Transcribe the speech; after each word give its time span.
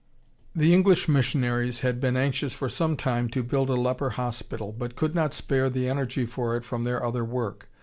"The 0.55 0.73
English 0.73 1.07
Missionaries 1.07 1.81
had 1.81 2.01
been 2.01 2.17
anxious 2.17 2.53
for 2.55 2.67
some 2.67 2.97
time 2.97 3.29
to 3.29 3.43
build 3.43 3.69
a 3.69 3.75
leper 3.75 4.09
hospital, 4.09 4.71
but 4.75 4.95
could 4.95 5.13
not 5.13 5.31
spare 5.31 5.69
the 5.69 5.87
energy 5.87 6.25
for 6.25 6.57
it 6.57 6.63
from 6.65 6.85
their 6.85 7.05
other 7.05 7.23
work. 7.23 7.69